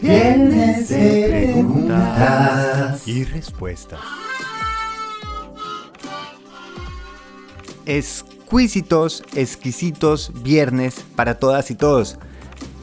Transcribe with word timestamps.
Viernes 0.00 0.90
de 0.90 1.52
preguntas 1.54 3.08
y 3.08 3.24
respuestas. 3.24 4.00
Exquisitos, 7.86 9.24
exquisitos 9.34 10.42
viernes 10.42 11.02
para 11.16 11.38
todas 11.38 11.70
y 11.70 11.76
todos. 11.76 12.18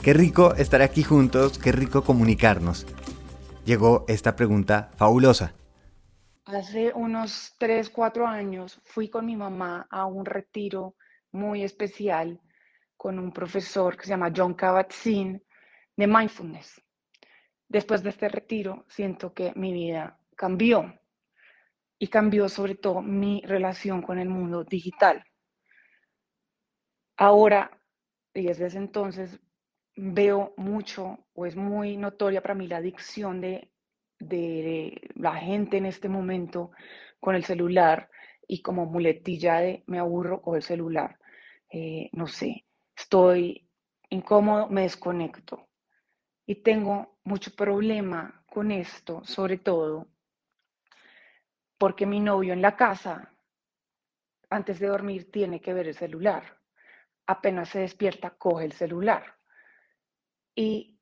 Qué 0.01 0.13
rico 0.13 0.55
estar 0.55 0.81
aquí 0.81 1.03
juntos, 1.03 1.59
qué 1.59 1.71
rico 1.71 2.03
comunicarnos. 2.03 2.87
Llegó 3.63 4.05
esta 4.07 4.35
pregunta 4.35 4.91
fabulosa. 4.95 5.53
Hace 6.45 6.91
unos 6.93 7.53
3, 7.59 7.89
4 7.89 8.27
años 8.27 8.81
fui 8.85 9.09
con 9.09 9.25
mi 9.25 9.35
mamá 9.35 9.87
a 9.89 10.05
un 10.05 10.25
retiro 10.25 10.95
muy 11.31 11.63
especial 11.63 12.41
con 12.97 13.19
un 13.19 13.31
profesor 13.31 13.95
que 13.95 14.03
se 14.03 14.09
llama 14.09 14.33
John 14.35 14.55
Kabat-Zinn 14.55 15.41
de 15.95 16.07
mindfulness. 16.07 16.82
Después 17.73 18.03
de 18.03 18.11
este 18.11 18.29
retiro, 18.29 18.85
siento 18.87 19.33
que 19.33 19.51
mi 19.55 19.73
vida 19.73 20.19
cambió 20.35 20.93
y 21.97 22.07
cambió 22.07 22.47
sobre 22.47 22.75
todo 22.75 23.01
mi 23.01 23.41
relación 23.47 24.03
con 24.03 24.19
el 24.19 24.29
mundo 24.29 24.63
digital. 24.63 25.23
Ahora, 27.17 27.71
y 28.31 28.43
desde 28.43 28.67
ese 28.67 28.77
entonces, 28.77 29.39
veo 29.95 30.53
mucho 30.55 31.25
o 31.33 31.47
es 31.47 31.55
muy 31.55 31.97
notoria 31.97 32.43
para 32.43 32.53
mí 32.53 32.67
la 32.67 32.77
adicción 32.77 33.41
de, 33.41 33.71
de 34.19 35.09
la 35.15 35.33
gente 35.33 35.77
en 35.77 35.87
este 35.87 36.09
momento 36.09 36.69
con 37.19 37.33
el 37.33 37.43
celular 37.43 38.11
y 38.47 38.61
como 38.61 38.85
muletilla 38.85 39.61
de 39.61 39.83
me 39.87 39.97
aburro 39.97 40.43
con 40.43 40.57
el 40.57 40.61
celular. 40.61 41.17
Eh, 41.71 42.11
no 42.11 42.27
sé, 42.27 42.65
estoy 42.95 43.67
incómodo, 44.11 44.69
me 44.69 44.83
desconecto. 44.83 45.67
Y 46.45 46.55
tengo 46.55 47.19
mucho 47.23 47.55
problema 47.55 48.43
con 48.47 48.71
esto, 48.71 49.23
sobre 49.23 49.57
todo 49.57 50.07
porque 51.83 52.05
mi 52.05 52.21
novio 52.21 52.53
en 52.53 52.61
la 52.61 52.77
casa, 52.77 53.33
antes 54.49 54.79
de 54.79 54.87
dormir, 54.87 55.29
tiene 55.29 55.59
que 55.59 55.73
ver 55.73 55.89
el 55.89 55.95
celular. 55.95 56.61
Apenas 57.27 57.67
se 57.67 57.79
despierta, 57.79 58.29
coge 58.29 58.63
el 58.63 58.71
celular. 58.71 59.37
Y 60.55 60.97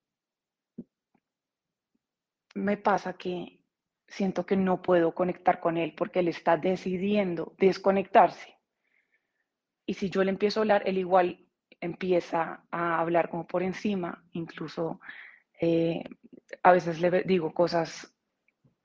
me 2.56 2.78
pasa 2.78 3.14
que 3.14 3.62
siento 4.08 4.44
que 4.46 4.56
no 4.56 4.82
puedo 4.82 5.14
conectar 5.14 5.60
con 5.60 5.78
él 5.78 5.94
porque 5.96 6.22
él 6.22 6.30
está 6.30 6.58
decidiendo 6.58 7.54
desconectarse. 7.60 8.58
Y 9.86 9.94
si 9.94 10.10
yo 10.10 10.24
le 10.24 10.32
empiezo 10.32 10.60
a 10.60 10.64
hablar, 10.64 10.82
él 10.88 10.98
igual 10.98 11.46
empieza 11.80 12.66
a 12.72 13.00
hablar 13.00 13.30
como 13.30 13.46
por 13.46 13.62
encima, 13.62 14.24
incluso 14.32 15.00
eh, 15.62 16.04
a 16.64 16.72
veces 16.72 17.00
le 17.00 17.22
digo 17.24 17.54
cosas 17.54 18.12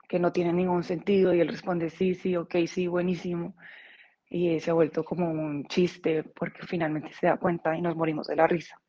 que 0.07 0.19
no 0.19 0.31
tienen 0.31 0.55
ningún 0.55 0.83
sentido 0.83 1.33
y 1.33 1.41
él 1.41 1.47
responde 1.47 1.89
sí, 1.89 2.13
sí, 2.13 2.35
ok, 2.37 2.55
sí, 2.67 2.87
buenísimo. 2.87 3.57
Y 4.29 4.59
se 4.59 4.71
ha 4.71 4.73
vuelto 4.75 5.03
como 5.03 5.29
un 5.29 5.67
chiste 5.67 6.23
porque 6.23 6.65
finalmente 6.67 7.11
se 7.13 7.27
da 7.27 7.37
cuenta 7.37 7.75
y 7.75 7.81
nos 7.81 7.95
morimos 7.95 8.27
de 8.27 8.35
la 8.35 8.45
risa. 8.45 8.79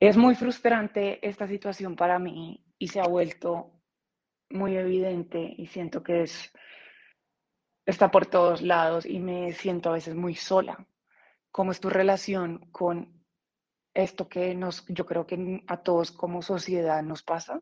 Es 0.00 0.16
muy 0.16 0.34
frustrante 0.34 1.26
esta 1.26 1.46
situación 1.46 1.94
para 1.94 2.18
mí 2.18 2.64
y 2.76 2.88
se 2.88 3.00
ha 3.00 3.06
vuelto 3.06 3.80
muy 4.50 4.76
evidente 4.76 5.54
y 5.56 5.66
siento 5.66 6.02
que 6.02 6.22
es, 6.22 6.52
está 7.86 8.10
por 8.10 8.26
todos 8.26 8.62
lados 8.62 9.06
y 9.06 9.20
me 9.20 9.52
siento 9.52 9.90
a 9.90 9.94
veces 9.94 10.16
muy 10.16 10.34
sola. 10.34 10.86
¿Cómo 11.52 11.70
es 11.70 11.78
tu 11.78 11.88
relación 11.88 12.66
con 12.72 13.21
esto 13.94 14.28
que 14.28 14.54
nos, 14.54 14.84
yo 14.88 15.06
creo 15.06 15.26
que 15.26 15.64
a 15.66 15.78
todos 15.78 16.12
como 16.12 16.42
sociedad 16.42 17.02
nos 17.02 17.22
pasa? 17.22 17.60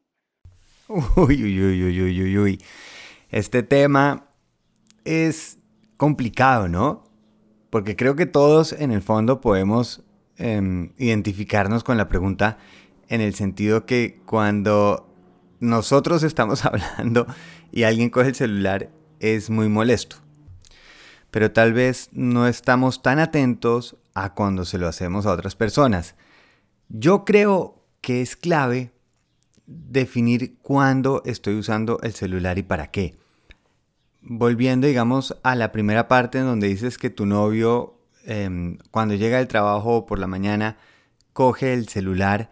Uy, 0.88 1.42
uy, 1.42 1.60
uy, 1.62 1.82
uy, 1.84 2.22
uy, 2.22 2.38
uy. 2.38 2.64
Este 3.30 3.62
tema 3.62 4.26
es 5.04 5.58
complicado, 5.96 6.68
¿no? 6.68 7.04
Porque 7.70 7.94
creo 7.94 8.16
que 8.16 8.26
todos 8.26 8.72
en 8.72 8.90
el 8.90 9.02
fondo 9.02 9.40
podemos 9.40 10.02
Em, 10.42 10.92
identificarnos 10.96 11.84
con 11.84 11.98
la 11.98 12.08
pregunta 12.08 12.56
en 13.10 13.20
el 13.20 13.34
sentido 13.34 13.84
que 13.84 14.22
cuando 14.24 15.14
nosotros 15.60 16.22
estamos 16.22 16.64
hablando 16.64 17.26
y 17.70 17.82
alguien 17.82 18.08
coge 18.08 18.28
el 18.28 18.34
celular 18.34 18.88
es 19.18 19.50
muy 19.50 19.68
molesto. 19.68 20.16
Pero 21.30 21.52
tal 21.52 21.74
vez 21.74 22.08
no 22.12 22.46
estamos 22.46 23.02
tan 23.02 23.18
atentos 23.18 23.96
a 24.14 24.34
cuando 24.34 24.64
se 24.64 24.78
lo 24.78 24.88
hacemos 24.88 25.26
a 25.26 25.32
otras 25.32 25.56
personas. 25.56 26.14
Yo 26.88 27.24
creo 27.24 27.84
que 28.00 28.22
es 28.22 28.36
clave 28.36 28.92
definir 29.66 30.58
cuándo 30.62 31.22
estoy 31.24 31.56
usando 31.56 32.00
el 32.02 32.12
celular 32.12 32.58
y 32.58 32.62
para 32.62 32.90
qué. 32.90 33.16
Volviendo, 34.22 34.86
digamos, 34.86 35.36
a 35.42 35.54
la 35.54 35.72
primera 35.72 36.08
parte 36.08 36.38
en 36.38 36.44
donde 36.44 36.68
dices 36.68 36.98
que 36.98 37.10
tu 37.10 37.26
novio 37.26 38.00
Em, 38.24 38.78
cuando 38.90 39.14
llega 39.14 39.38
del 39.38 39.48
trabajo 39.48 40.06
por 40.06 40.18
la 40.18 40.26
mañana, 40.26 40.76
coge 41.32 41.72
el 41.72 41.88
celular, 41.88 42.50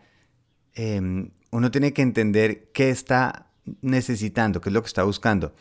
em, 0.75 1.31
uno 1.51 1.71
tiene 1.71 1.93
que 1.93 2.03
entender 2.03 2.71
qué 2.73 2.91
está 2.91 3.47
necesitando, 3.83 4.61
qué 4.61 4.71
es 4.71 4.73
lo 4.73 4.83
que 4.83 4.87
está 4.87 5.03
buscando. 5.05 5.55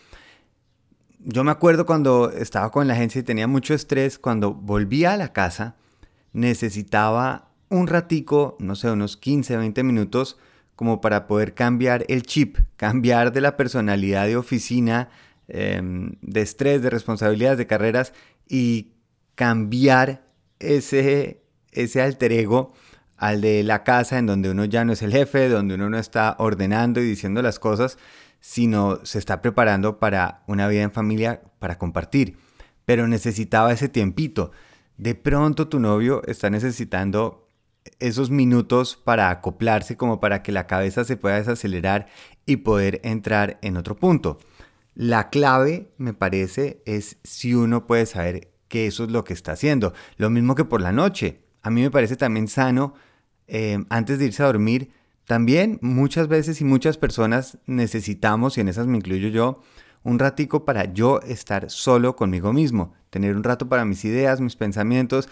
Yo 1.20 1.44
me 1.44 1.52
acuerdo 1.52 1.86
cuando 1.86 2.32
estaba 2.32 2.72
con 2.72 2.88
la 2.88 2.94
agencia 2.94 3.20
y 3.20 3.24
tenía 3.24 3.48
mucho 3.48 3.74
estrés, 3.74 4.18
cuando 4.18 4.54
volvía 4.54 5.14
a 5.14 5.18
la 5.18 5.34
casa, 5.34 5.76
necesitaba 6.38 7.50
un 7.70 7.88
ratico, 7.88 8.56
no 8.60 8.76
sé, 8.76 8.92
unos 8.92 9.18
15, 9.18 9.58
20 9.58 9.84
minutos, 9.84 10.38
como 10.76 11.02
para 11.02 11.26
poder 11.26 11.56
cambiar 11.56 12.06
el 12.10 12.22
chip, 12.22 12.58
cambiar 12.76 13.34
de 13.34 13.42
la 13.42 13.58
personalidad 13.58 14.28
de 14.28 14.38
oficina, 14.38 15.10
em, 15.48 16.12
de 16.22 16.42
estrés, 16.42 16.84
de 16.84 16.92
responsabilidades, 16.92 17.58
de 17.58 17.66
carreras 17.66 18.14
y 18.48 18.92
cambiar 19.34 20.28
ese, 20.60 21.42
ese 21.72 22.02
alter 22.04 22.32
ego 22.32 22.74
al 23.18 23.42
de 23.42 23.64
la 23.64 23.84
casa 23.84 24.20
en 24.20 24.28
donde 24.28 24.52
uno 24.52 24.66
ya 24.66 24.86
no 24.86 24.94
es 24.94 25.02
el 25.02 25.12
jefe, 25.12 25.50
donde 25.50 25.74
uno 25.74 25.90
no 25.90 25.98
está 25.98 26.36
ordenando 26.38 27.02
y 27.02 27.06
diciendo 27.06 27.42
las 27.42 27.58
cosas, 27.58 27.98
sino 28.40 29.04
se 29.04 29.18
está 29.18 29.42
preparando 29.42 29.98
para 29.98 30.44
una 30.46 30.68
vida 30.68 30.84
en 30.84 30.92
familia 30.92 31.42
para 31.58 31.80
compartir. 31.80 32.38
Pero 32.86 33.08
necesitaba 33.08 33.74
ese 33.74 33.90
tiempito. 33.90 34.52
De 34.98 35.16
pronto 35.16 35.68
tu 35.68 35.80
novio 35.80 36.22
está 36.26 36.50
necesitando 36.50 37.48
esos 38.00 38.30
minutos 38.30 38.98
para 38.98 39.30
acoplarse 39.30 39.96
como 39.96 40.20
para 40.20 40.44
que 40.44 40.52
la 40.52 40.68
cabeza 40.68 41.04
se 41.06 41.18
pueda 41.18 41.38
desacelerar 41.38 42.08
y 42.46 42.58
poder 42.58 43.00
entrar 43.04 43.60
en 43.62 43.78
otro 43.78 43.96
punto. 43.96 44.40
La 44.96 45.30
clave, 45.30 45.92
me 45.98 46.14
parece, 46.14 46.82
es 46.86 47.18
si 47.24 47.54
uno 47.54 47.86
puede 47.86 48.06
saber 48.08 48.52
que 48.68 48.88
eso 48.88 49.04
es 49.04 49.12
lo 49.12 49.24
que 49.24 49.34
está 49.34 49.54
haciendo. 49.54 49.94
Lo 50.18 50.30
mismo 50.30 50.56
que 50.56 50.66
por 50.66 50.82
la 50.82 50.92
noche. 50.92 51.42
A 51.62 51.70
mí 51.70 51.82
me 51.82 51.92
parece 51.92 52.16
también 52.16 52.48
sano, 52.48 52.94
eh, 53.48 53.78
antes 53.90 54.20
de 54.20 54.26
irse 54.26 54.44
a 54.44 54.48
dormir, 54.48 54.92
también 55.26 55.78
muchas 55.82 56.28
veces 56.28 56.62
y 56.62 56.64
muchas 56.64 56.98
personas 56.98 57.58
necesitamos, 57.66 58.58
y 58.58 58.62
en 58.62 58.70
esas 58.70 58.88
me 58.88 58.98
incluyo 58.98 59.28
yo, 59.28 59.62
un 60.04 60.20
ratico 60.20 60.66
para 60.66 60.94
yo 60.94 61.20
estar 61.22 61.70
solo 61.70 62.16
conmigo 62.16 62.54
mismo, 62.54 62.94
tener 63.10 63.36
un 63.36 63.44
rato 63.44 63.68
para 63.68 63.86
mis 63.86 64.06
ideas, 64.06 64.42
mis 64.42 64.56
pensamientos, 64.56 65.30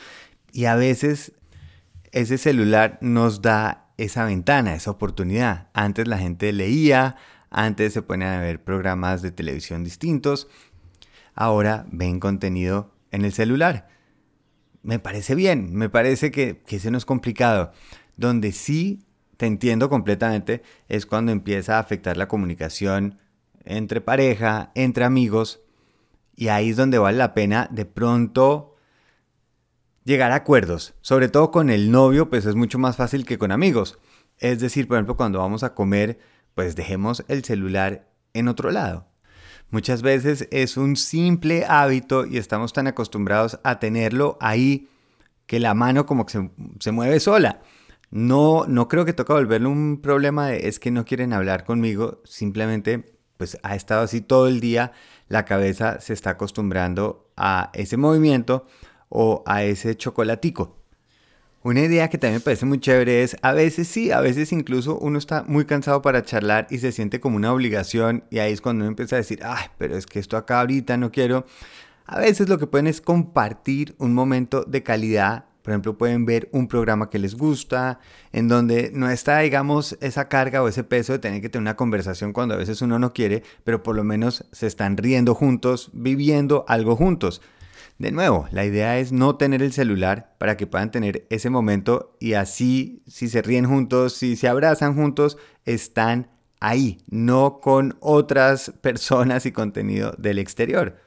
y 0.52 0.66
a 0.66 0.76
veces 0.76 1.34
ese 2.12 2.38
celular 2.38 2.98
nos 3.02 3.42
da 3.42 3.90
esa 3.98 4.26
ventana, 4.26 4.76
esa 4.76 4.92
oportunidad. 4.92 5.70
Antes 5.74 6.08
la 6.08 6.18
gente 6.18 6.52
leía, 6.54 7.16
antes 7.50 7.94
se 7.94 8.02
ponían 8.02 8.34
a 8.34 8.42
ver 8.42 8.64
programas 8.64 9.22
de 9.22 9.32
televisión 9.32 9.84
distintos, 9.84 10.48
ahora 11.34 11.86
ven 11.92 12.20
contenido 12.20 12.94
en 13.12 13.26
el 13.26 13.34
celular. 13.34 13.88
Me 14.82 15.00
parece 15.00 15.36
bien, 15.36 15.74
me 15.74 15.90
parece 15.90 16.32
que, 16.32 16.62
que 16.66 16.78
eso 16.78 16.92
no 16.92 16.98
es 16.98 17.06
complicado. 17.06 17.72
Donde 18.18 18.52
sí 18.52 19.06
te 19.38 19.46
entiendo 19.46 19.90
completamente 19.90 20.64
es 20.88 21.06
cuando 21.06 21.32
empieza 21.32 21.78
a 21.78 21.80
afectar 21.80 22.18
la 22.18 22.28
comunicación 22.28 23.20
entre 23.66 24.02
pareja, 24.02 24.72
entre 24.76 25.06
amigos, 25.06 25.62
y 26.36 26.50
ahí 26.50 26.70
es 26.70 26.78
donde 26.78 26.98
vale 26.98 27.18
la 27.18 27.34
pena 27.34 27.68
de 27.72 27.86
pronto 27.86 28.76
llegar 30.04 30.32
a 30.32 30.36
acuerdos. 30.36 30.94
Sobre 31.02 31.30
todo 31.30 31.52
con 31.52 31.70
el 31.70 31.92
novio, 31.92 32.30
pues 32.30 32.46
es 32.46 32.56
mucho 32.56 32.80
más 32.80 32.96
fácil 32.96 33.26
que 33.26 33.38
con 33.38 33.52
amigos. 33.52 34.00
Es 34.38 34.60
decir, 34.60 34.88
por 34.88 34.98
ejemplo, 34.98 35.18
cuando 35.18 35.40
vamos 35.40 35.64
a 35.64 35.74
comer, 35.74 36.20
pues 36.54 36.76
dejemos 36.76 37.24
el 37.28 37.44
celular 37.44 38.10
en 38.34 38.48
otro 38.48 38.72
lado. 38.72 39.08
Muchas 39.72 40.02
veces 40.02 40.48
es 40.52 40.78
un 40.78 40.96
simple 40.96 41.66
hábito 41.66 42.26
y 42.26 42.38
estamos 42.38 42.72
tan 42.72 42.88
acostumbrados 42.88 43.60
a 43.64 43.80
tenerlo 43.80 44.38
ahí 44.40 44.90
que 45.48 45.60
la 45.60 45.74
mano 45.74 46.06
como 46.06 46.26
que 46.26 46.50
se, 46.80 46.92
mueve 46.92 47.20
sola. 47.20 47.62
No, 48.12 48.66
no 48.68 48.88
creo 48.88 49.06
que 49.06 49.14
toca 49.14 49.34
volverlo 49.34 49.70
un 49.70 50.02
problema 50.02 50.48
de 50.48 50.68
es 50.68 50.80
que 50.80 50.92
no 50.92 51.06
quieren 51.06 51.34
hablar 51.34 51.66
conmigo, 51.66 52.22
simplemente 52.24 53.15
pues 53.38 53.58
ha 53.64 53.76
estado 53.76 54.02
así 54.02 54.22
todo 54.22 54.48
el 54.48 54.60
día, 54.60 54.92
la 55.28 55.46
cabeza 55.46 56.00
se 56.00 56.14
está 56.14 56.32
acostumbrando 56.32 57.30
a 57.36 57.72
ese 57.74 57.98
movimiento 57.98 58.66
o 59.10 59.44
a 59.46 59.64
ese 59.64 59.96
chocolatico. 59.96 60.76
Una 61.66 61.82
idea 61.82 62.10
que 62.10 62.20
también 62.20 62.42
me 62.42 62.44
parece 62.44 62.68
muy 62.68 62.80
chévere 62.80 63.24
es, 63.24 63.38
a 63.42 63.52
veces 63.52 63.88
sí, 63.88 64.12
a 64.12 64.22
veces 64.22 64.52
incluso 64.52 65.00
uno 65.00 65.18
está 65.18 65.44
muy 65.48 65.66
cansado 65.66 66.04
para 66.04 66.22
charlar 66.22 66.68
y 66.70 66.78
se 66.78 66.92
siente 66.92 67.20
como 67.20 67.38
una 67.38 67.52
obligación 67.52 68.24
y 68.30 68.38
ahí 68.38 68.54
es 68.54 68.62
cuando 68.62 68.84
uno 68.84 68.90
empieza 68.90 69.16
a 69.16 69.18
decir, 69.18 69.40
ay, 69.44 69.66
pero 69.80 69.98
es 69.98 70.06
que 70.06 70.20
esto 70.20 70.38
acá 70.38 70.60
ahorita 70.60 70.96
no 70.98 71.12
quiero. 71.12 71.48
A 72.06 72.20
veces 72.20 72.50
lo 72.50 72.60
que 72.60 72.68
pueden 72.68 72.86
es 72.86 73.02
compartir 73.02 73.96
un 73.98 74.14
momento 74.14 74.64
de 74.64 74.84
calidad. 74.84 75.46
Por 75.66 75.72
ejemplo, 75.72 75.98
pueden 75.98 76.26
ver 76.26 76.48
un 76.52 76.68
programa 76.68 77.10
que 77.10 77.18
les 77.18 77.34
gusta, 77.34 78.00
en 78.32 78.48
donde 78.48 78.92
no 78.94 79.10
está, 79.10 79.40
digamos, 79.40 79.98
esa 80.00 80.30
carga 80.30 80.62
o 80.62 80.68
ese 80.68 80.84
peso 80.84 81.14
de 81.14 81.18
tener 81.18 81.42
que 81.42 81.50
tener 81.50 81.64
una 81.64 81.76
conversación 81.76 82.34
cuando 82.34 82.54
a 82.54 82.58
veces 82.58 82.84
uno 82.84 83.00
no 83.00 83.14
quiere, 83.14 83.42
pero 83.64 83.82
por 83.82 83.96
lo 83.96 84.04
menos 84.04 84.46
se 84.52 84.68
están 84.68 84.96
riendo 84.96 85.34
juntos, 85.34 85.90
viviendo 85.92 86.66
algo 86.68 86.96
juntos. 86.96 87.42
De 87.98 88.12
nuevo, 88.12 88.48
la 88.52 88.64
idea 88.64 89.00
es 89.00 89.12
no 89.12 89.38
tener 89.38 89.64
el 89.64 89.74
celular 89.74 90.36
para 90.38 90.56
que 90.56 90.68
puedan 90.68 90.92
tener 90.92 91.26
ese 91.32 91.50
momento 91.50 92.16
y 92.20 92.34
así, 92.34 93.02
si 93.08 93.28
se 93.28 93.42
ríen 93.42 93.66
juntos, 93.66 94.14
si 94.14 94.36
se 94.36 94.48
abrazan 94.48 94.94
juntos, 94.94 95.36
están 95.66 96.30
ahí, 96.60 97.00
no 97.10 97.60
con 97.60 97.98
otras 98.02 98.72
personas 98.82 99.48
y 99.48 99.52
contenido 99.52 100.14
del 100.20 100.38
exterior. 100.38 101.05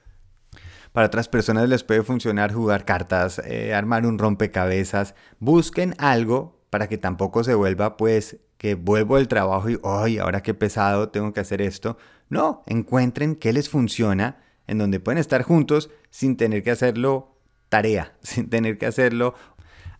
Para 0.93 1.06
otras 1.06 1.29
personas 1.29 1.69
les 1.69 1.85
puede 1.85 2.02
funcionar 2.02 2.52
jugar 2.52 2.85
cartas, 2.85 3.40
eh, 3.44 3.75
armar 3.75 4.06
un 4.06 4.19
rompecabezas. 4.19 5.14
Busquen 5.38 5.94
algo 5.99 6.61
para 6.70 6.88
que 6.88 6.99
tampoco 6.99 7.44
se 7.44 7.55
vuelva 7.55 7.96
pues 7.96 8.38
que 8.56 8.75
vuelvo 8.75 9.17
del 9.17 9.29
trabajo 9.29 9.70
y, 9.70 9.79
¡ay, 9.85 10.19
ahora 10.19 10.43
qué 10.43 10.52
pesado, 10.52 11.11
tengo 11.11 11.32
que 11.32 11.40
hacer 11.40 11.62
esto! 11.62 11.96
No, 12.29 12.62
encuentren 12.67 13.37
qué 13.37 13.52
les 13.52 13.69
funciona 13.69 14.43
en 14.67 14.79
donde 14.79 15.00
pueden 15.00 15.19
estar 15.19 15.43
juntos 15.43 15.90
sin 16.11 16.37
tener 16.37 16.62
que 16.62 16.70
hacerlo 16.70 17.38
tarea, 17.69 18.17
sin 18.23 18.50
tener 18.50 18.79
que 18.79 18.87
hacerlo 18.87 19.34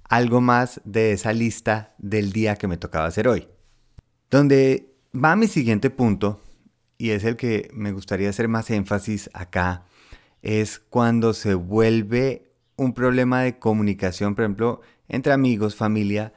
algo 0.05 0.41
más 0.41 0.81
de 0.85 1.13
esa 1.13 1.33
lista 1.33 1.95
del 1.99 2.33
día 2.33 2.57
que 2.57 2.69
me 2.69 2.77
tocaba 2.77 3.07
hacer 3.07 3.29
hoy. 3.29 3.49
Donde 4.31 4.95
va 5.15 5.37
mi 5.37 5.47
siguiente 5.47 5.91
punto, 5.91 6.41
y 6.97 7.11
es 7.11 7.25
el 7.25 7.37
que 7.37 7.71
me 7.73 7.93
gustaría 7.93 8.31
hacer 8.31 8.49
más 8.49 8.71
énfasis 8.71 9.31
acá, 9.33 9.85
es 10.43 10.79
cuando 10.79 11.33
se 11.33 11.55
vuelve 11.55 12.53
un 12.77 12.95
problema 12.95 13.43
de 13.43 13.59
comunicación, 13.59 14.35
por 14.35 14.45
ejemplo, 14.45 14.81
entre 15.09 15.33
amigos, 15.33 15.75
familia, 15.75 16.33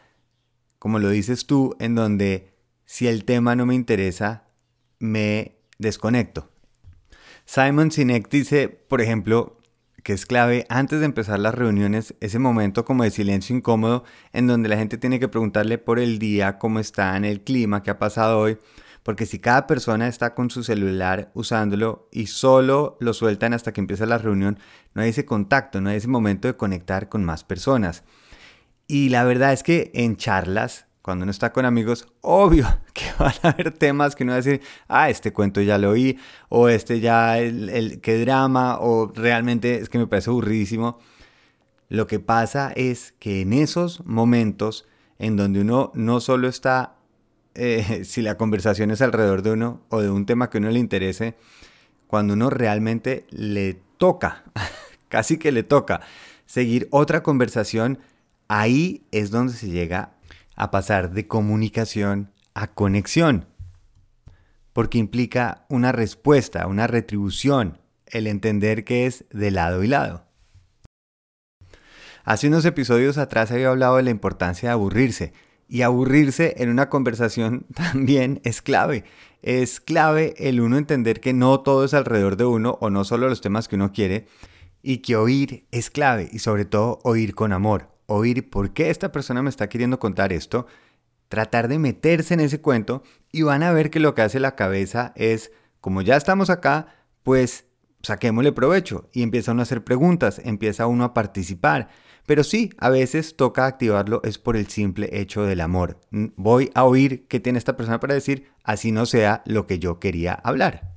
como 0.80 1.00
lo 1.00 1.10
dices 1.10 1.46
tú, 1.46 1.76
en 1.80 1.96
donde 1.96 2.56
si 2.86 3.08
el 3.08 3.26
tema 3.26 3.56
no 3.56 3.66
me 3.66 3.76
interesa, 3.76 4.48
me 5.00 5.58
desconecto. 5.78 6.50
Simon 7.46 7.92
Sinek 7.92 8.30
dice, 8.30 8.70
por 8.70 9.02
ejemplo, 9.02 9.62
que 10.04 10.14
es 10.14 10.26
clave 10.26 10.66
antes 10.70 11.00
de 11.00 11.06
empezar 11.06 11.40
las 11.40 11.54
reuniones, 11.54 12.16
ese 12.22 12.40
momento 12.40 12.86
como 12.86 13.04
de 13.04 13.12
silencio 13.12 13.56
incómodo 13.56 14.04
en 14.34 14.48
donde 14.48 14.70
la 14.70 14.78
gente 14.78 14.98
tiene 14.98 15.20
que 15.20 15.28
preguntarle 15.28 15.78
por 15.78 16.00
el 16.00 16.18
día, 16.18 16.58
cómo 16.58 16.80
está 16.80 17.16
en 17.18 17.26
el 17.26 17.42
clima, 17.42 17.84
qué 17.84 17.92
ha 17.92 18.00
pasado 18.00 18.40
hoy, 18.40 18.58
porque 19.04 19.26
si 19.26 19.40
cada 19.40 19.68
persona 19.68 20.08
está 20.08 20.34
con 20.36 20.50
su 20.50 20.64
celular 20.64 21.32
usándolo 21.34 22.08
y 22.12 22.28
solo 22.28 22.98
lo 23.00 23.14
sueltan 23.14 23.54
hasta 23.54 23.72
que 23.72 23.82
empieza 23.82 24.06
la 24.06 24.18
reunión, 24.18 24.60
no 24.94 25.02
hay 25.02 25.10
ese 25.10 25.26
contacto, 25.26 25.82
no 25.82 25.90
hay 25.90 25.98
ese 25.98 26.08
momento 26.08 26.48
de 26.48 26.56
conectar 26.56 27.10
con 27.10 27.24
más 27.24 27.44
personas. 27.44 28.04
Y 28.88 29.10
la 29.10 29.24
verdad 29.24 29.54
es 29.54 29.64
que 29.64 29.92
en 29.94 30.18
charlas 30.18 30.86
cuando 31.02 31.24
uno 31.24 31.32
está 31.32 31.52
con 31.52 31.66
amigos, 31.66 32.08
obvio 32.22 32.68
que 32.94 33.06
van 33.18 33.34
a 33.44 33.50
haber 33.50 33.72
temas 33.72 34.16
que 34.16 34.24
uno 34.24 34.32
va 34.34 34.38
a 34.38 34.42
decir, 34.42 34.62
ah, 34.88 35.10
este 35.10 35.34
cuento 35.34 35.62
ya 35.62 35.78
lo 35.78 35.92
oí, 35.92 36.20
o 36.50 36.70
este 36.70 37.00
ya, 37.00 37.40
el, 37.40 37.70
el 37.70 38.02
qué 38.02 38.20
drama, 38.20 38.78
o 38.80 39.12
realmente 39.14 39.76
es 39.76 39.90
que 39.90 39.98
me 39.98 40.08
parece 40.08 40.30
aburridísimo. 40.30 41.00
Lo 41.90 42.08
que 42.08 42.20
pasa 42.20 42.72
es 42.76 43.14
que 43.20 43.42
en 43.42 43.54
esos 43.54 44.06
momentos 44.06 44.88
en 45.20 45.38
donde 45.38 45.62
uno 45.62 45.92
no 45.94 46.20
solo 46.20 46.48
está, 46.48 46.96
eh, 47.56 48.04
si 48.06 48.22
la 48.22 48.38
conversación 48.38 48.92
es 48.92 49.02
alrededor 49.02 49.42
de 49.42 49.52
uno 49.52 49.82
o 49.90 50.02
de 50.02 50.10
un 50.10 50.26
tema 50.26 50.50
que 50.50 50.58
uno 50.58 50.70
le 50.70 50.80
interese, 50.80 51.36
cuando 52.08 52.34
uno 52.34 52.50
realmente 52.50 53.26
le 53.30 53.82
toca, 53.98 54.44
casi 55.10 55.38
que 55.38 55.52
le 55.52 55.64
toca, 55.64 56.02
seguir 56.46 56.88
otra 56.92 57.24
conversación, 57.24 58.00
ahí 58.48 59.06
es 59.12 59.32
donde 59.32 59.54
se 59.54 59.70
llega 59.70 60.14
a 60.56 60.72
pasar 60.72 61.12
de 61.12 61.28
comunicación 61.28 62.32
a 62.54 62.68
conexión, 62.68 63.48
porque 64.74 64.98
implica 64.98 65.66
una 65.70 65.92
respuesta, 65.92 66.68
una 66.68 66.88
retribución, 66.88 67.80
el 68.08 68.28
entender 68.28 68.84
que 68.84 69.06
es 69.06 69.26
de 69.32 69.52
lado 69.52 69.84
y 69.84 69.88
lado. 69.88 70.26
Hace 72.24 72.48
unos 72.48 72.66
episodios 72.66 73.18
atrás 73.18 73.52
había 73.52 73.70
hablado 73.70 73.98
de 73.98 74.04
la 74.04 74.12
importancia 74.12 74.70
de 74.70 74.74
aburrirse, 74.74 75.34
y 75.72 75.82
aburrirse 75.82 76.54
en 76.60 76.70
una 76.70 76.90
conversación 76.90 77.66
también 77.74 78.42
es 78.44 78.62
clave. 78.62 79.06
Es 79.42 79.80
clave 79.80 80.36
el 80.38 80.62
uno 80.62 80.78
entender 80.78 81.20
que 81.20 81.34
no 81.34 81.62
todo 81.62 81.86
es 81.86 81.96
alrededor 81.96 82.38
de 82.38 82.46
uno 82.46 82.78
o 82.80 82.92
no 82.92 83.04
solo 83.06 83.28
los 83.28 83.42
temas 83.42 83.68
que 83.68 83.78
uno 83.78 83.92
quiere 83.92 84.28
y 84.84 85.00
que 85.00 85.16
oír 85.16 85.66
es 85.72 85.90
clave 85.90 86.30
y 86.32 86.40
sobre 86.40 86.66
todo 86.66 87.00
oír 87.04 87.34
con 87.34 87.54
amor 87.54 87.92
oír 88.12 88.50
por 88.50 88.74
qué 88.74 88.90
esta 88.90 89.12
persona 89.12 89.42
me 89.42 89.50
está 89.50 89.70
queriendo 89.70 90.00
contar 90.00 90.34
esto, 90.34 90.68
tratar 91.30 91.68
de 91.68 91.80
meterse 91.80 92.34
en 92.34 92.42
ese 92.42 92.60
cuento 92.62 93.04
y 93.32 93.44
van 93.44 93.64
a 93.64 93.72
ver 93.72 93.90
que 93.90 94.00
lo 94.00 94.14
que 94.14 94.22
hace 94.22 94.40
la 94.40 94.56
cabeza 94.56 95.14
es, 95.16 95.52
como 95.80 96.02
ya 96.02 96.18
estamos 96.18 96.50
acá, 96.50 96.88
pues 97.24 97.66
saquémosle 98.04 98.52
provecho 98.52 99.10
y 99.14 99.24
empieza 99.24 99.54
uno 99.54 99.62
a 99.62 99.64
hacer 99.64 99.84
preguntas, 99.84 100.42
empieza 100.44 100.88
uno 100.88 101.06
a 101.06 101.14
participar. 101.14 101.90
Pero 102.26 102.44
sí, 102.44 102.70
a 102.78 102.90
veces 102.90 103.36
toca 103.36 103.66
activarlo 103.66 104.22
es 104.24 104.38
por 104.38 104.56
el 104.56 104.68
simple 104.68 105.10
hecho 105.12 105.44
del 105.44 105.62
amor. 105.62 106.00
Voy 106.12 106.72
a 106.76 106.84
oír 106.84 107.28
qué 107.28 107.40
tiene 107.40 107.60
esta 107.60 107.76
persona 107.76 108.00
para 108.00 108.14
decir, 108.14 108.48
así 108.64 108.92
no 108.92 109.06
sea 109.06 109.42
lo 109.46 109.68
que 109.68 109.80
yo 109.80 110.00
quería 110.00 110.34
hablar. 110.34 110.92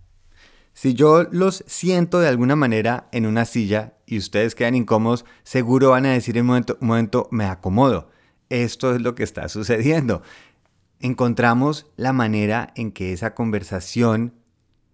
Si 0.74 0.94
yo 0.94 1.22
los 1.30 1.64
siento 1.66 2.18
de 2.18 2.28
alguna 2.28 2.56
manera 2.56 3.08
en 3.12 3.26
una 3.26 3.44
silla 3.44 3.94
y 4.06 4.18
ustedes 4.18 4.54
quedan 4.54 4.74
incómodos, 4.74 5.24
seguro 5.44 5.90
van 5.90 6.04
a 6.06 6.12
decir 6.12 6.36
en 6.36 6.42
un 6.42 6.48
momento, 6.48 6.78
momento, 6.80 7.28
me 7.30 7.44
acomodo. 7.44 8.10
Esto 8.50 8.94
es 8.94 9.00
lo 9.00 9.14
que 9.14 9.22
está 9.22 9.48
sucediendo. 9.48 10.22
Encontramos 11.00 11.86
la 11.96 12.12
manera 12.12 12.72
en 12.74 12.90
que 12.90 13.12
esa 13.12 13.34
conversación 13.34 14.34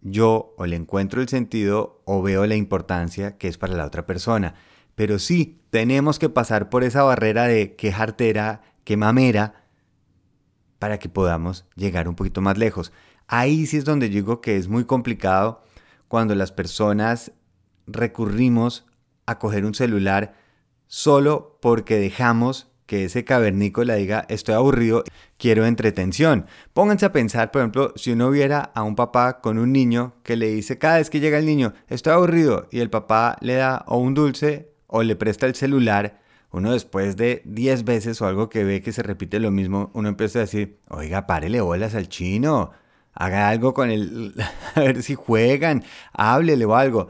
yo 0.03 0.55
o 0.57 0.67
le 0.67 0.77
encuentro 0.77 1.21
el 1.21 1.29
sentido 1.29 2.03
o 2.05 2.23
veo 2.23 2.47
la 2.47 2.57
importancia 2.57 3.37
que 3.37 3.49
es 3.49 3.59
para 3.59 3.75
la 3.75 3.87
otra 3.87 4.07
persona. 4.07 4.55
Pero 5.01 5.19
sí, 5.19 5.63
tenemos 5.71 6.19
que 6.19 6.29
pasar 6.29 6.69
por 6.69 6.85
esa 6.85 7.03
barrera 7.03 7.45
de 7.45 7.75
qué 7.75 7.91
jartera, 7.91 8.61
qué 8.85 8.99
mamera, 8.99 9.65
para 10.79 10.99
que 10.99 11.09
podamos 11.09 11.65
llegar 11.75 12.07
un 12.07 12.15
poquito 12.15 12.43
más 12.43 12.59
lejos. 12.59 12.93
Ahí 13.27 13.65
sí 13.65 13.79
es 13.79 13.87
donde 13.87 14.11
yo 14.11 14.17
digo 14.17 14.41
que 14.43 14.59
es 14.59 14.69
muy 14.69 14.85
complicado 14.85 15.65
cuando 16.07 16.35
las 16.35 16.53
personas 16.53 17.33
recurrimos 17.87 18.85
a 19.25 19.39
coger 19.39 19.65
un 19.65 19.73
celular 19.73 20.35
solo 20.87 21.59
porque 21.63 21.97
dejamos 21.97 22.71
que 22.85 23.07
ese 23.07 23.25
cavernícola 23.25 23.95
diga 23.95 24.27
estoy 24.29 24.55
aburrido, 24.55 25.05
quiero 25.39 25.65
entretención. 25.65 26.45
Pónganse 26.75 27.07
a 27.07 27.13
pensar, 27.13 27.53
por 27.53 27.63
ejemplo, 27.63 27.95
si 27.97 28.13
uno 28.13 28.31
viera 28.31 28.71
a 28.75 28.83
un 28.83 28.97
papá 28.97 29.41
con 29.41 29.57
un 29.57 29.73
niño 29.73 30.17
que 30.25 30.37
le 30.37 30.49
dice 30.49 30.77
cada 30.77 30.99
vez 30.99 31.09
que 31.09 31.21
llega 31.21 31.39
el 31.39 31.47
niño 31.47 31.73
estoy 31.89 32.13
aburrido 32.13 32.69
y 32.71 32.81
el 32.81 32.91
papá 32.91 33.39
le 33.41 33.55
da 33.55 33.83
o 33.87 33.97
un 33.97 34.13
dulce 34.13 34.70
o 34.91 35.03
le 35.03 35.17
presta 35.17 35.47
el 35.47 35.55
celular, 35.55 36.21
uno 36.53 36.73
después 36.73 37.17
de 37.17 37.43
10 37.45 37.85
veces 37.85 38.21
o 38.21 38.27
algo 38.27 38.49
que 38.49 38.65
ve 38.65 38.83
que 38.83 38.93
se 38.93 39.03
repite 39.03 39.39
lo 39.39 39.51
mismo, 39.51 39.91
uno 39.95 40.09
empieza 40.09 40.41
a 40.41 40.43
decir, 40.43 40.79
oiga, 40.89 41.27
párele 41.27 41.61
bolas 41.61 41.95
al 41.95 42.09
chino, 42.09 42.73
haga 43.15 43.49
algo 43.49 43.73
con 43.73 43.91
él, 43.91 44.35
a 44.75 44.81
ver 44.81 45.03
si 45.03 45.15
juegan, 45.15 45.85
háblele 46.13 46.65
o 46.65 46.75
algo. 46.75 47.09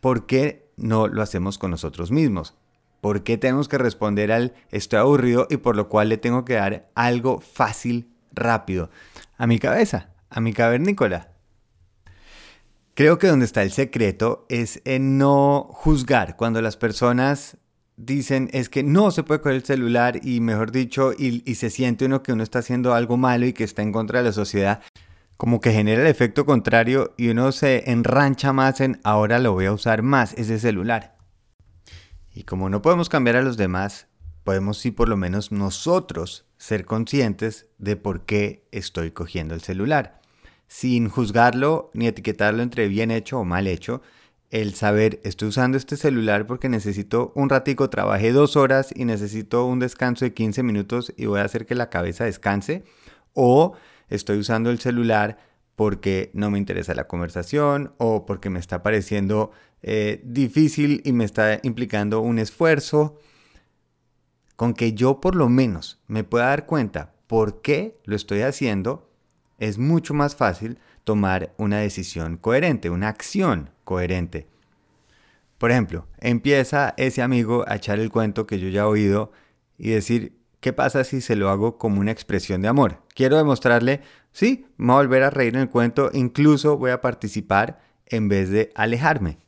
¿Por 0.00 0.26
qué 0.26 0.70
no 0.76 1.06
lo 1.06 1.22
hacemos 1.22 1.58
con 1.58 1.70
nosotros 1.70 2.10
mismos? 2.10 2.54
¿Por 3.02 3.24
qué 3.24 3.36
tenemos 3.36 3.68
que 3.68 3.78
responder 3.78 4.32
al 4.32 4.54
estoy 4.70 5.00
aburrido 5.00 5.46
y 5.50 5.58
por 5.58 5.76
lo 5.76 5.88
cual 5.88 6.08
le 6.08 6.16
tengo 6.16 6.44
que 6.44 6.54
dar 6.54 6.88
algo 6.94 7.40
fácil, 7.40 8.08
rápido? 8.32 8.90
A 9.36 9.46
mi 9.46 9.58
cabeza, 9.58 10.10
a 10.30 10.40
mi 10.40 10.52
cavernícola. 10.52 11.31
Creo 12.94 13.18
que 13.18 13.26
donde 13.26 13.46
está 13.46 13.62
el 13.62 13.72
secreto 13.72 14.44
es 14.50 14.82
en 14.84 15.16
no 15.16 15.66
juzgar 15.72 16.36
cuando 16.36 16.60
las 16.60 16.76
personas 16.76 17.56
dicen 17.96 18.50
es 18.52 18.68
que 18.68 18.82
no 18.82 19.10
se 19.10 19.22
puede 19.22 19.40
coger 19.40 19.56
el 19.56 19.64
celular 19.64 20.20
y 20.22 20.40
mejor 20.40 20.72
dicho 20.72 21.12
y, 21.16 21.40
se 21.54 21.70
siente 21.70 22.04
uno 22.04 22.22
que 22.22 22.32
uno 22.32 22.42
está 22.42 22.58
haciendo 22.58 22.92
algo 22.92 23.16
malo 23.16 23.46
y 23.46 23.54
que 23.54 23.64
está 23.64 23.80
en 23.80 23.92
contra 23.92 24.18
de 24.18 24.26
la 24.26 24.32
sociedad 24.32 24.82
como 25.38 25.60
que 25.60 25.72
genera 25.72 26.02
el 26.02 26.08
efecto 26.08 26.44
contrario 26.44 27.14
y 27.16 27.28
uno 27.28 27.50
se 27.52 27.90
enrancha 27.90 28.52
más 28.52 28.80
en 28.82 29.00
ahora 29.04 29.38
lo 29.38 29.52
voy 29.52 29.64
a 29.66 29.72
usar 29.72 30.02
más 30.02 30.34
ese 30.34 30.58
celular. 30.58 31.16
Y 32.34 32.44
como 32.44 32.68
no 32.68 32.80
podemos 32.82 33.08
cambiar 33.08 33.36
a 33.36 33.42
los 33.42 33.56
demás, 33.56 34.06
podemos 34.44 34.78
sí 34.78 34.90
por 34.90 35.08
lo 35.08 35.16
menos 35.16 35.50
nosotros 35.50 36.46
ser 36.58 36.84
conscientes 36.84 37.66
de 37.78 37.96
por 37.96 38.24
qué 38.24 38.68
estoy 38.70 39.10
cogiendo 39.10 39.54
el 39.54 39.62
celular, 39.62 40.21
sin 40.72 41.10
juzgarlo 41.10 41.90
ni 41.92 42.06
etiquetarlo 42.06 42.62
entre 42.62 42.88
bien 42.88 43.10
hecho 43.10 43.38
o 43.38 43.44
mal 43.44 43.66
hecho, 43.66 44.00
el 44.48 44.72
saber, 44.72 45.20
estoy 45.22 45.48
usando 45.48 45.76
este 45.76 45.98
celular 45.98 46.46
porque 46.46 46.70
necesito 46.70 47.30
un 47.34 47.50
ratico, 47.50 47.90
trabajé 47.90 48.32
dos 48.32 48.56
horas 48.56 48.90
y 48.96 49.04
necesito 49.04 49.66
un 49.66 49.80
descanso 49.80 50.24
de 50.24 50.32
15 50.32 50.62
minutos 50.62 51.12
y 51.18 51.26
voy 51.26 51.40
a 51.40 51.44
hacer 51.44 51.66
que 51.66 51.74
la 51.74 51.90
cabeza 51.90 52.24
descanse. 52.24 52.84
O 53.34 53.74
estoy 54.08 54.38
usando 54.38 54.70
el 54.70 54.78
celular 54.78 55.36
porque 55.76 56.30
no 56.32 56.50
me 56.50 56.56
interesa 56.56 56.94
la 56.94 57.06
conversación 57.06 57.92
o 57.98 58.24
porque 58.24 58.48
me 58.48 58.58
está 58.58 58.82
pareciendo 58.82 59.50
eh, 59.82 60.22
difícil 60.24 61.02
y 61.04 61.12
me 61.12 61.24
está 61.24 61.60
implicando 61.64 62.20
un 62.20 62.38
esfuerzo. 62.38 63.18
Con 64.56 64.72
que 64.72 64.94
yo 64.94 65.20
por 65.20 65.34
lo 65.34 65.50
menos 65.50 66.00
me 66.06 66.24
pueda 66.24 66.46
dar 66.46 66.64
cuenta 66.64 67.12
por 67.26 67.60
qué 67.60 68.00
lo 68.04 68.16
estoy 68.16 68.40
haciendo, 68.40 69.11
es 69.62 69.78
mucho 69.78 70.12
más 70.12 70.34
fácil 70.34 70.78
tomar 71.04 71.54
una 71.56 71.78
decisión 71.78 72.36
coherente, 72.36 72.90
una 72.90 73.06
acción 73.06 73.70
coherente. 73.84 74.48
Por 75.56 75.70
ejemplo, 75.70 76.08
empieza 76.18 76.94
ese 76.96 77.22
amigo 77.22 77.64
a 77.68 77.76
echar 77.76 78.00
el 78.00 78.10
cuento 78.10 78.44
que 78.44 78.58
yo 78.58 78.68
ya 78.68 78.80
he 78.80 78.84
oído 78.84 79.30
y 79.78 79.90
decir, 79.90 80.36
¿qué 80.58 80.72
pasa 80.72 81.04
si 81.04 81.20
se 81.20 81.36
lo 81.36 81.48
hago 81.48 81.78
como 81.78 82.00
una 82.00 82.10
expresión 82.10 82.60
de 82.60 82.66
amor? 82.66 83.04
Quiero 83.14 83.36
demostrarle, 83.36 84.00
sí, 84.32 84.66
me 84.78 84.86
voy 84.86 84.94
a 84.94 85.06
volver 85.06 85.22
a 85.22 85.30
reír 85.30 85.54
en 85.54 85.62
el 85.62 85.70
cuento, 85.70 86.10
incluso 86.12 86.76
voy 86.76 86.90
a 86.90 87.00
participar 87.00 87.80
en 88.06 88.28
vez 88.28 88.50
de 88.50 88.72
alejarme. 88.74 89.38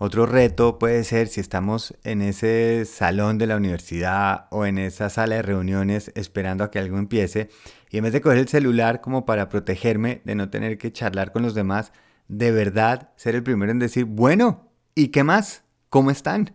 Otro 0.00 0.26
reto 0.26 0.78
puede 0.78 1.02
ser 1.02 1.26
si 1.26 1.40
estamos 1.40 1.92
en 2.04 2.22
ese 2.22 2.84
salón 2.84 3.36
de 3.36 3.48
la 3.48 3.56
universidad 3.56 4.46
o 4.50 4.64
en 4.64 4.78
esa 4.78 5.10
sala 5.10 5.34
de 5.34 5.42
reuniones 5.42 6.12
esperando 6.14 6.62
a 6.62 6.70
que 6.70 6.78
algo 6.78 6.98
empiece 6.98 7.48
y 7.90 7.98
en 7.98 8.04
vez 8.04 8.12
de 8.12 8.20
coger 8.20 8.38
el 8.38 8.46
celular 8.46 9.00
como 9.00 9.26
para 9.26 9.48
protegerme 9.48 10.22
de 10.24 10.36
no 10.36 10.50
tener 10.50 10.78
que 10.78 10.92
charlar 10.92 11.32
con 11.32 11.42
los 11.42 11.54
demás, 11.54 11.92
de 12.28 12.52
verdad 12.52 13.10
ser 13.16 13.34
el 13.34 13.42
primero 13.42 13.72
en 13.72 13.80
decir, 13.80 14.04
bueno, 14.04 14.70
¿y 14.94 15.08
qué 15.08 15.24
más? 15.24 15.64
¿Cómo 15.88 16.12
están? 16.12 16.54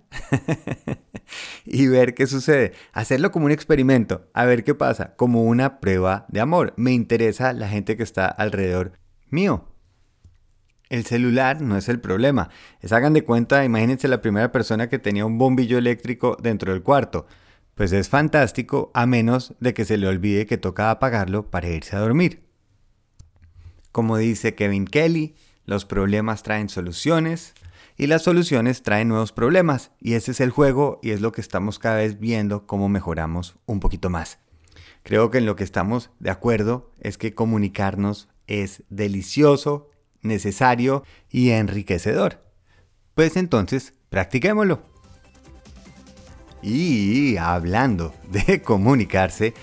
y 1.65 1.87
ver 1.87 2.13
qué 2.13 2.27
sucede. 2.27 2.71
Hacerlo 2.93 3.31
como 3.33 3.47
un 3.47 3.51
experimento, 3.51 4.29
a 4.33 4.45
ver 4.45 4.63
qué 4.63 4.73
pasa, 4.73 5.15
como 5.15 5.43
una 5.43 5.81
prueba 5.81 6.25
de 6.29 6.39
amor. 6.39 6.73
Me 6.77 6.93
interesa 6.93 7.51
la 7.51 7.67
gente 7.67 7.97
que 7.97 8.03
está 8.03 8.27
alrededor 8.27 8.93
mío. 9.29 9.72
El 10.93 11.07
celular 11.07 11.59
no 11.59 11.75
es 11.75 11.89
el 11.89 11.99
problema. 11.99 12.51
Es 12.79 12.91
hagan 12.91 13.13
de 13.13 13.23
cuenta, 13.23 13.65
imagínense 13.65 14.07
la 14.07 14.21
primera 14.21 14.51
persona 14.51 14.89
que 14.89 14.99
tenía 14.99 15.25
un 15.25 15.39
bombillo 15.39 15.79
eléctrico 15.79 16.37
dentro 16.39 16.71
del 16.71 16.83
cuarto. 16.83 17.25
Pues 17.73 17.93
es 17.93 18.09
fantástico 18.09 18.91
a 18.93 19.07
menos 19.07 19.55
de 19.59 19.73
que 19.73 19.85
se 19.85 19.97
le 19.97 20.05
olvide 20.05 20.45
que 20.45 20.59
toca 20.59 20.91
apagarlo 20.91 21.49
para 21.49 21.67
irse 21.67 21.95
a 21.95 21.99
dormir. 21.99 22.43
Como 23.91 24.17
dice 24.17 24.53
Kevin 24.53 24.85
Kelly, 24.85 25.33
los 25.65 25.85
problemas 25.85 26.43
traen 26.43 26.69
soluciones 26.69 27.55
y 27.97 28.05
las 28.05 28.21
soluciones 28.21 28.83
traen 28.83 29.07
nuevos 29.07 29.31
problemas 29.31 29.89
y 29.99 30.13
ese 30.13 30.29
es 30.29 30.41
el 30.41 30.51
juego 30.51 30.99
y 31.01 31.09
es 31.09 31.21
lo 31.21 31.31
que 31.31 31.41
estamos 31.41 31.79
cada 31.79 31.95
vez 31.95 32.19
viendo 32.19 32.67
cómo 32.67 32.87
mejoramos 32.87 33.55
un 33.65 33.79
poquito 33.79 34.11
más. 34.11 34.37
Creo 35.01 35.31
que 35.31 35.39
en 35.39 35.47
lo 35.47 35.55
que 35.55 35.63
estamos 35.63 36.11
de 36.19 36.29
acuerdo 36.29 36.91
es 36.99 37.17
que 37.17 37.33
comunicarnos 37.33 38.29
es 38.45 38.83
delicioso, 38.91 39.89
necesario 40.23 41.03
y 41.29 41.51
enriquecedor. 41.51 42.43
Pues 43.15 43.37
entonces, 43.37 43.93
practiquémoslo. 44.09 44.81
Y 46.61 47.37
hablando 47.37 48.13
de 48.29 48.61
comunicarse, 48.63 49.53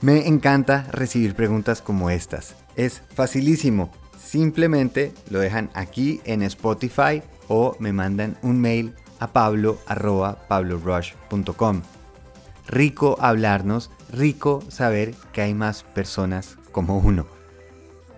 me 0.00 0.26
encanta 0.26 0.88
recibir 0.90 1.34
preguntas 1.34 1.80
como 1.80 2.10
estas. 2.10 2.56
Es 2.76 3.02
facilísimo. 3.14 3.92
Simplemente 4.18 5.12
lo 5.30 5.38
dejan 5.38 5.70
aquí 5.74 6.20
en 6.24 6.42
Spotify 6.42 7.22
o 7.48 7.76
me 7.78 7.92
mandan 7.92 8.36
un 8.42 8.60
mail 8.60 8.94
a 9.20 9.32
pablo.pablorush.com. 9.32 11.82
Rico 12.66 13.16
hablarnos, 13.20 13.92
rico 14.10 14.64
saber 14.68 15.14
que 15.32 15.42
hay 15.42 15.54
más 15.54 15.84
personas 15.84 16.58
como 16.72 16.98
uno. 16.98 17.35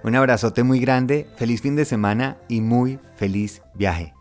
Un 0.05 0.15
abrazote 0.15 0.63
muy 0.63 0.81
grande, 0.81 1.27
feliz 1.37 1.61
fin 1.61 1.77
de 1.77 1.85
semana 1.85 2.39
y 2.49 2.61
muy 2.61 2.99
feliz 3.17 3.63
viaje. 3.75 4.15